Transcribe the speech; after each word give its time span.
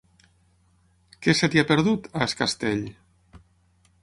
Què 1.25 1.35
se 1.41 1.51
t'hi 1.51 1.63
ha 1.63 1.67
perdut, 1.75 2.09
a 2.21 2.25
Es 2.29 2.37
Castell? 2.41 2.87